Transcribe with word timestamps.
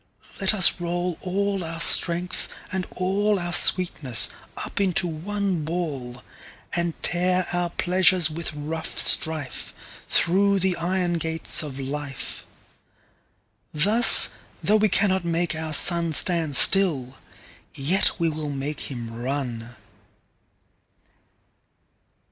Let 0.39 0.55
us 0.55 0.79
roll 0.81 1.15
all 1.21 1.63
our 1.63 1.79
Strength, 1.79 2.49
and 2.71 2.89
allOur 2.89 3.53
sweetness, 3.53 4.31
up 4.57 4.81
into 4.81 5.05
one 5.05 5.63
Ball:And 5.63 6.95
tear 7.03 7.45
our 7.53 7.69
Pleasures 7.69 8.27
with 8.27 8.51
rough 8.55 8.97
strife, 8.97 9.75
Thorough 10.09 10.57
the 10.57 10.75
Iron 10.77 11.19
gates 11.19 11.61
of 11.61 11.79
Life.Thus, 11.79 14.29
though 14.63 14.77
we 14.77 14.89
cannot 14.89 15.23
make 15.23 15.53
our 15.53 15.71
SunStand 15.71 16.55
still, 16.55 17.13
yet 17.75 18.19
we 18.19 18.27
will 18.27 18.49
make 18.49 18.89
him 18.89 19.13
run. 19.13 19.75